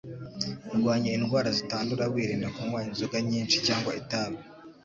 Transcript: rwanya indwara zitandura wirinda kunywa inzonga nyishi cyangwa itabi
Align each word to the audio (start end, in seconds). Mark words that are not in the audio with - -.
rwanya 0.79 1.09
indwara 1.17 1.49
zitandura 1.57 2.03
wirinda 2.13 2.47
kunywa 2.55 2.79
inzonga 2.87 3.17
nyishi 3.27 3.57
cyangwa 3.67 3.91
itabi 4.01 4.39